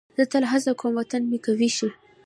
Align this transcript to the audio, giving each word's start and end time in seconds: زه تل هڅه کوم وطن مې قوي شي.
زه 0.17 0.23
تل 0.31 0.43
هڅه 0.51 0.71
کوم 0.79 0.93
وطن 0.97 1.21
مې 1.29 1.37
قوي 1.45 1.69
شي. 1.77 1.89